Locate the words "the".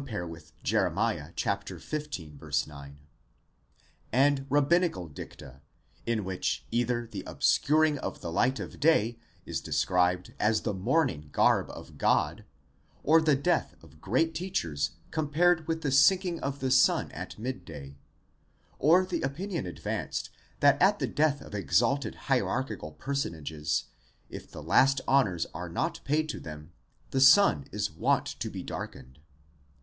7.06-7.22, 8.22-8.32, 10.62-10.72, 13.20-13.36, 15.82-15.92, 16.60-16.70, 19.04-19.20, 20.98-21.06, 24.50-24.62, 27.10-27.20